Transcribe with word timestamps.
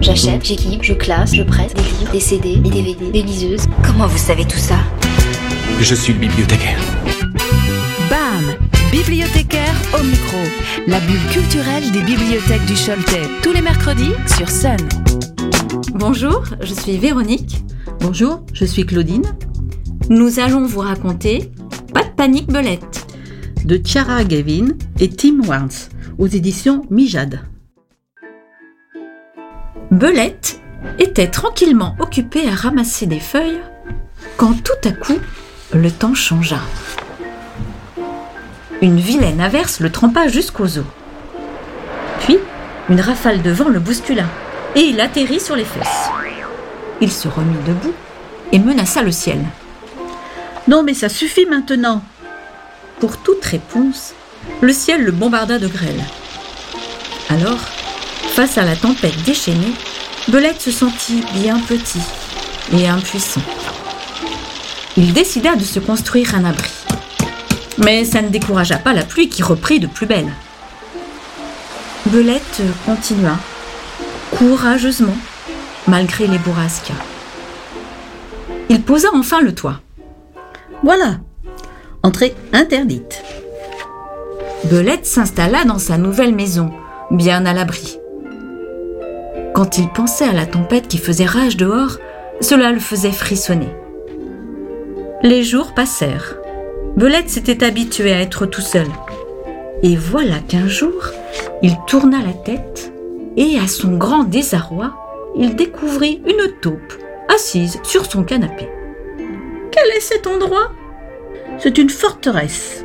J'achète, 0.00 0.44
j'équipe, 0.44 0.82
je 0.84 0.92
classe, 0.92 1.34
je 1.34 1.42
prête 1.42 1.74
des 1.74 1.82
livres, 1.82 2.12
des 2.12 2.20
CD, 2.20 2.56
des 2.56 2.70
DVD, 2.70 3.10
des 3.10 3.22
liseuses. 3.22 3.66
Comment 3.84 4.06
vous 4.06 4.16
savez 4.18 4.44
tout 4.44 4.58
ça? 4.58 4.76
Je 5.80 5.94
suis 5.94 6.12
le 6.12 6.20
bibliothécaire. 6.20 6.78
BAM 8.08 8.56
Bibliothécaire 8.92 9.74
au 9.98 10.02
micro. 10.04 10.38
La 10.86 11.00
bulle 11.00 11.26
culturelle 11.32 11.90
des 11.90 12.02
bibliothèques 12.02 12.64
du 12.66 12.74
Choletais. 12.74 13.28
Tous 13.42 13.52
les 13.52 13.60
mercredis 13.60 14.12
sur 14.36 14.48
Sun. 14.48 14.76
Bonjour, 15.94 16.44
je 16.60 16.74
suis 16.74 16.96
Véronique. 16.96 17.58
Bonjour, 18.00 18.42
je 18.52 18.64
suis 18.64 18.86
Claudine. 18.86 19.26
Nous 20.08 20.38
allons 20.38 20.64
vous 20.64 20.80
raconter 20.80 21.50
Pas 21.92 22.04
de 22.04 22.10
panique 22.10 22.52
belette. 22.52 23.06
De 23.64 23.76
Tiara 23.76 24.22
Gavin 24.24 24.68
et 25.00 25.08
Tim 25.08 25.40
Warnes 25.44 25.68
aux 26.18 26.28
éditions 26.28 26.82
Mijade. 26.88 27.40
Belette 29.90 30.60
était 30.98 31.28
tranquillement 31.28 31.96
occupée 31.98 32.46
à 32.46 32.54
ramasser 32.54 33.06
des 33.06 33.20
feuilles 33.20 33.60
quand 34.36 34.62
tout 34.62 34.88
à 34.88 34.92
coup 34.92 35.18
le 35.72 35.90
temps 35.90 36.14
changea. 36.14 36.60
Une 38.82 39.00
vilaine 39.00 39.40
averse 39.40 39.80
le 39.80 39.90
trempa 39.90 40.28
jusqu'aux 40.28 40.78
os. 40.78 40.84
Puis, 42.20 42.38
une 42.90 43.00
rafale 43.00 43.40
de 43.40 43.50
vent 43.50 43.68
le 43.68 43.80
bouscula 43.80 44.26
et 44.76 44.80
il 44.80 45.00
atterrit 45.00 45.40
sur 45.40 45.56
les 45.56 45.64
fesses. 45.64 46.10
Il 47.00 47.10
se 47.10 47.26
remit 47.26 47.56
debout 47.66 47.94
et 48.52 48.58
menaça 48.58 49.02
le 49.02 49.12
ciel. 49.12 49.40
Non 50.68 50.82
mais 50.82 50.94
ça 50.94 51.08
suffit 51.08 51.46
maintenant. 51.46 52.02
Pour 53.00 53.16
toute 53.16 53.44
réponse, 53.44 54.12
le 54.60 54.72
ciel 54.74 55.02
le 55.02 55.12
bombarda 55.12 55.58
de 55.58 55.66
grêle. 55.66 56.04
Alors, 57.30 57.58
face 58.30 58.58
à 58.58 58.64
la 58.64 58.76
tempête 58.76 59.22
déchaînée, 59.24 59.72
Belette 60.28 60.60
se 60.60 60.70
sentit 60.70 61.22
bien 61.34 61.58
petit 61.58 62.02
et 62.72 62.88
impuissant. 62.88 63.40
Il 64.96 65.12
décida 65.12 65.56
de 65.56 65.64
se 65.64 65.78
construire 65.78 66.34
un 66.34 66.44
abri. 66.44 66.70
Mais 67.78 68.04
ça 68.04 68.20
ne 68.20 68.28
découragea 68.28 68.78
pas 68.78 68.92
la 68.92 69.04
pluie 69.04 69.28
qui 69.28 69.42
reprit 69.42 69.80
de 69.80 69.86
plus 69.86 70.06
belle. 70.06 70.32
Belette 72.06 72.62
continua, 72.84 73.36
courageusement, 74.36 75.16
malgré 75.86 76.26
les 76.26 76.38
bourrasques. 76.38 76.92
Il 78.68 78.82
posa 78.82 79.08
enfin 79.14 79.40
le 79.40 79.54
toit. 79.54 79.80
Voilà, 80.82 81.18
entrée 82.02 82.34
interdite. 82.52 83.22
Belette 84.64 85.06
s'installa 85.06 85.64
dans 85.64 85.78
sa 85.78 85.96
nouvelle 85.96 86.34
maison, 86.34 86.72
bien 87.10 87.46
à 87.46 87.52
l'abri. 87.52 87.97
Quand 89.58 89.76
il 89.76 89.88
pensait 89.88 90.22
à 90.22 90.32
la 90.32 90.46
tempête 90.46 90.86
qui 90.86 90.98
faisait 90.98 91.24
rage 91.24 91.56
dehors, 91.56 91.98
cela 92.40 92.70
le 92.70 92.78
faisait 92.78 93.10
frissonner. 93.10 93.74
Les 95.24 95.42
jours 95.42 95.74
passèrent. 95.74 96.36
Belette 96.96 97.28
s'était 97.28 97.64
habitué 97.64 98.12
à 98.12 98.20
être 98.20 98.46
tout 98.46 98.60
seul. 98.60 98.86
Et 99.82 99.96
voilà 99.96 100.38
qu'un 100.46 100.68
jour, 100.68 101.10
il 101.60 101.74
tourna 101.88 102.18
la 102.18 102.34
tête 102.34 102.92
et, 103.36 103.58
à 103.58 103.66
son 103.66 103.96
grand 103.96 104.22
désarroi, 104.22 104.94
il 105.36 105.56
découvrit 105.56 106.22
une 106.24 106.52
taupe 106.60 106.94
assise 107.28 107.80
sur 107.82 108.06
son 108.06 108.22
canapé. 108.22 108.68
Quel 109.72 109.90
est 109.96 110.00
cet 110.00 110.28
endroit? 110.28 110.70
C'est 111.58 111.78
une 111.78 111.90
forteresse. 111.90 112.84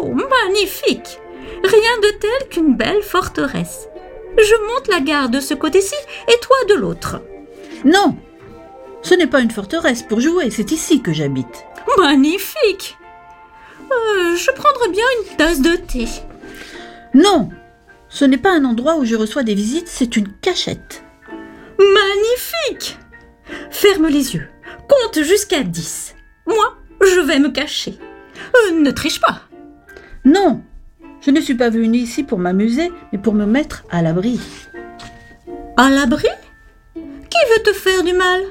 Oh, 0.00 0.08
magnifique 0.08 1.20
Rien 1.62 2.00
de 2.02 2.18
tel 2.18 2.48
qu'une 2.48 2.74
belle 2.74 3.02
forteresse. 3.02 3.89
Je 4.38 4.66
monte 4.74 4.88
la 4.88 5.00
garde 5.00 5.32
de 5.32 5.40
ce 5.40 5.54
côté-ci 5.54 5.94
et 6.28 6.38
toi 6.40 6.56
de 6.68 6.74
l'autre. 6.74 7.22
Non, 7.84 8.16
ce 9.02 9.14
n'est 9.14 9.26
pas 9.26 9.40
une 9.40 9.50
forteresse 9.50 10.02
pour 10.02 10.20
jouer, 10.20 10.50
c'est 10.50 10.72
ici 10.72 11.02
que 11.02 11.12
j'habite. 11.12 11.64
Magnifique 11.98 12.96
Euh, 13.90 14.36
Je 14.36 14.50
prendrais 14.52 14.88
bien 14.90 15.04
une 15.30 15.36
tasse 15.36 15.60
de 15.60 15.76
thé. 15.76 16.06
Non, 17.14 17.50
ce 18.08 18.24
n'est 18.24 18.38
pas 18.38 18.52
un 18.52 18.64
endroit 18.64 18.96
où 18.96 19.04
je 19.04 19.16
reçois 19.16 19.42
des 19.42 19.54
visites, 19.54 19.88
c'est 19.88 20.16
une 20.16 20.32
cachette. 20.40 21.02
Magnifique 21.78 22.98
Ferme 23.70 24.06
les 24.08 24.34
yeux, 24.34 24.48
compte 24.88 25.22
jusqu'à 25.24 25.62
10. 25.62 26.14
Moi, 26.46 26.76
je 27.00 27.20
vais 27.20 27.38
me 27.38 27.50
cacher. 27.50 27.98
Euh, 28.54 28.72
ne 28.72 28.90
triche 28.90 29.20
pas. 29.20 29.40
Non, 30.24 30.62
je 31.20 31.30
ne 31.30 31.40
suis 31.40 31.54
pas 31.54 31.70
venue 31.70 31.98
ici 31.98 32.24
pour 32.24 32.38
m'amuser, 32.38 32.90
mais 33.12 33.18
pour 33.18 33.34
me 33.34 33.46
mettre 33.46 33.84
à 33.90 34.02
l'abri. 34.02 34.40
À 35.76 35.90
l'abri? 35.90 36.28
Qui 36.94 37.38
veut 37.52 37.62
te 37.62 37.72
faire 37.72 38.02
du 38.02 38.12
mal? 38.12 38.42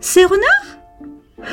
Ces 0.00 0.24
renards 0.24 0.78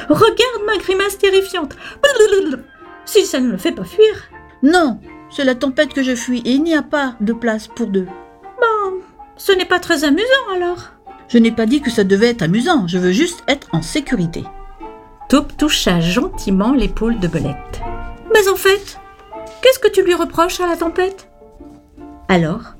Regarde 0.09 0.65
ma 0.65 0.77
grimace 0.77 1.17
terrifiante. 1.17 1.75
Blablabla. 2.01 2.63
Si 3.05 3.25
ça 3.25 3.39
ne 3.39 3.51
le 3.51 3.57
fait 3.57 3.71
pas 3.71 3.85
fuir. 3.85 4.29
Non, 4.63 4.99
c'est 5.29 5.45
la 5.45 5.55
tempête 5.55 5.93
que 5.93 6.03
je 6.03 6.15
fuis 6.15 6.41
et 6.45 6.51
il 6.51 6.63
n'y 6.63 6.75
a 6.75 6.81
pas 6.81 7.15
de 7.21 7.33
place 7.33 7.67
pour 7.67 7.88
deux. 7.88 8.05
Bon, 8.05 9.01
ce 9.38 9.51
n'est 9.51 9.65
pas 9.65 9.79
très 9.79 10.03
amusant 10.03 10.49
alors. 10.53 10.91
Je 11.29 11.38
n'ai 11.38 11.51
pas 11.51 11.65
dit 11.65 11.81
que 11.81 11.91
ça 11.91 12.03
devait 12.03 12.29
être 12.29 12.41
amusant, 12.41 12.88
je 12.88 12.97
veux 12.97 13.11
juste 13.11 13.44
être 13.47 13.67
en 13.73 13.81
sécurité. 13.81 14.44
Taupe 15.29 15.55
toucha 15.57 15.99
gentiment 15.99 16.73
l'épaule 16.73 17.19
de 17.19 17.27
Belette. 17.27 17.81
Mais 18.33 18.47
en 18.47 18.55
fait, 18.55 18.97
qu'est-ce 19.62 19.79
que 19.79 19.88
tu 19.88 20.03
lui 20.03 20.13
reproches 20.13 20.59
à 20.59 20.68
la 20.68 20.78
tempête? 20.78 21.28
Alors, 22.28 22.75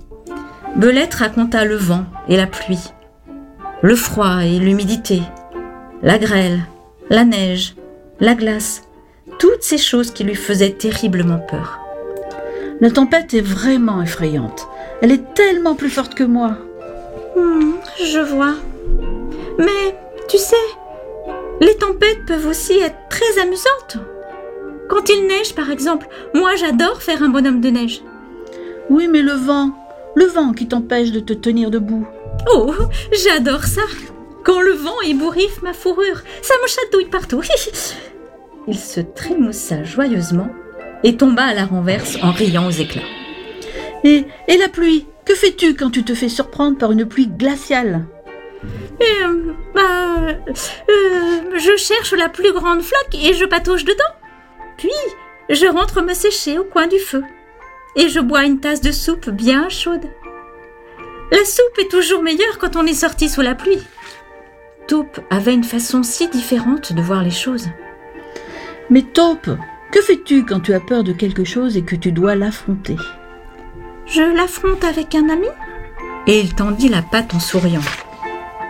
Belette 0.76 1.16
raconta 1.16 1.66
le 1.66 1.76
vent 1.76 2.06
et 2.28 2.38
la 2.38 2.48
pluie, 2.48 2.92
le 3.82 3.96
froid 3.96 4.44
et 4.44 4.60
l'humidité, 4.60 5.22
la 6.02 6.18
grêle, 6.18 6.60
la 7.10 7.26
neige, 7.26 7.76
la 8.20 8.36
glace, 8.36 8.84
toutes 9.40 9.64
ces 9.64 9.78
choses 9.78 10.12
qui 10.12 10.24
lui 10.24 10.36
faisaient 10.36 10.72
terriblement 10.72 11.40
peur. 11.40 11.80
La 12.80 12.92
tempête 12.92 13.34
est 13.34 13.42
vraiment 13.42 14.02
effrayante. 14.02 14.68
Elle 15.02 15.12
est 15.12 15.34
tellement 15.34 15.76
plus 15.76 15.90
forte 15.90 16.14
que 16.14 16.24
moi. 16.24 16.58
Hmm, 17.36 17.74
je 18.00 18.20
vois. 18.20 18.56
Mais, 19.58 19.96
tu 20.28 20.38
sais, 20.38 20.56
les 21.60 21.76
tempêtes 21.78 22.26
peuvent 22.26 22.48
aussi 22.48 22.78
être 22.80 22.98
très 23.10 23.42
amusantes. 23.42 23.98
Quand 24.90 25.10
il 25.10 25.28
neige, 25.28 25.54
par 25.54 25.70
exemple, 25.70 26.08
moi 26.34 26.56
j'adore 26.56 27.02
faire 27.02 27.24
un 27.24 27.30
bonhomme 27.30 27.62
de 27.62 27.70
neige. 27.70 28.02
Oui, 28.90 29.08
mais 29.08 29.22
le 29.22 29.34
vent, 29.34 29.72
le 30.16 30.26
vent 30.26 30.54
qui 30.54 30.68
t'empêche 30.68 31.12
de 31.12 31.20
te 31.20 31.34
tenir 31.34 31.72
debout. 31.72 32.08
Oh, 32.54 32.74
j'adore 33.12 33.64
ça. 33.64 33.82
Quand 34.44 34.62
le 34.62 34.72
vent 34.72 35.00
ébouriffe 35.06 35.62
ma 35.62 35.74
fourrure, 35.74 36.22
ça 36.42 36.54
me 36.64 36.68
chatouille 36.68 37.10
partout. 37.10 37.42
Il 38.68 38.78
se 38.78 39.02
trémoussa 39.02 39.84
joyeusement 39.84 40.50
et 41.04 41.16
tomba 41.18 41.44
à 41.44 41.54
la 41.54 41.66
renverse 41.66 42.18
en 42.22 42.32
riant 42.32 42.68
aux 42.68 42.72
éclats. 42.72 43.02
Et, 44.04 44.26
et 44.48 44.58
la 44.58 44.70
pluie 44.70 45.06
Que 45.26 45.36
fais-tu 45.36 45.76
quand 45.76 45.90
tu 45.90 46.04
te 46.04 46.14
fais 46.14 46.30
surprendre 46.30 46.78
par 46.78 46.92
une 46.92 47.06
pluie 47.06 47.28
glaciale? 47.28 48.06
Euh, 49.02 49.54
bah, 49.76 49.82
euh, 50.90 51.58
je 51.58 51.76
cherche 51.78 52.14
la 52.14 52.30
plus 52.30 52.54
grande 52.54 52.82
flaque 52.82 53.16
et 53.22 53.34
je 53.34 53.46
patauge 53.46 53.86
dedans. 53.86 54.17
Puis, 54.78 54.90
je 55.50 55.66
rentre 55.66 56.02
me 56.02 56.14
sécher 56.14 56.60
au 56.60 56.64
coin 56.64 56.88
du 56.88 57.00
feu. 57.00 57.24
Et 57.96 58.10
je 58.10 58.20
bois 58.20 58.46
une 58.46 58.60
tasse 58.60 58.82
de 58.82 58.92
soupe 58.92 59.30
bien 59.30 59.70
chaude. 59.70 60.08
La 61.32 61.44
soupe 61.44 61.80
est 61.80 61.92
toujours 61.92 62.22
meilleure 62.22 62.58
quand 62.60 62.76
on 62.76 62.86
est 62.86 62.94
sorti 62.94 63.28
sous 63.28 63.42
la 63.42 63.56
pluie. 63.56 63.86
Taupe 64.88 65.20
avait 65.30 65.54
une 65.54 65.64
façon 65.64 66.04
si 66.04 66.28
différente 66.30 66.94
de 66.94 67.02
voir 67.02 67.24
les 67.24 67.32
choses. 67.32 67.68
Mais 68.90 69.02
taupe, 69.02 69.50
que 69.92 70.02
fais-tu 70.02 70.46
quand 70.46 70.62
tu 70.62 70.74
as 70.74 70.80
peur 70.80 71.04
de 71.04 71.12
quelque 71.12 71.44
chose 71.44 71.76
et 71.76 71.84
que 71.84 71.96
tu 71.96 72.12
dois 72.12 72.36
l'affronter? 72.36 72.96
Je 74.06 74.22
l'affronte 74.22 74.86
avec 74.86 75.16
un 75.16 75.28
ami 75.28 75.48
Et 76.28 76.40
il 76.40 76.56
tendit 76.56 76.88
la 76.88 77.02
patte 77.02 77.34
en 77.34 77.40
souriant. 77.40 77.82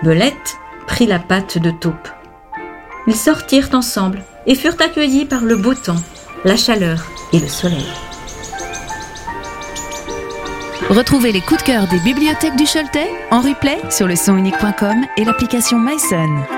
Belette 0.01 0.57
prit 0.87 1.05
la 1.05 1.19
patte 1.19 1.59
de 1.59 1.69
taupe. 1.69 2.09
Ils 3.05 3.15
sortirent 3.15 3.69
ensemble 3.73 4.23
et 4.47 4.55
furent 4.55 4.81
accueillis 4.81 5.25
par 5.25 5.43
le 5.43 5.55
beau 5.55 5.73
temps, 5.75 6.01
la 6.45 6.57
chaleur 6.57 7.05
et 7.33 7.39
le 7.39 7.47
soleil. 7.47 7.85
Retrouvez 10.89 11.33
les 11.33 11.41
coups 11.41 11.61
de 11.61 11.67
cœur 11.67 11.87
des 11.87 11.99
bibliothèques 11.99 12.55
du 12.55 12.63
Choletais 12.63 13.09
en 13.29 13.41
replay 13.41 13.77
sur 13.91 14.07
le 14.07 14.15
sonunique.com 14.15 15.05
et 15.17 15.25
l'application 15.25 15.77
MySun. 15.77 16.56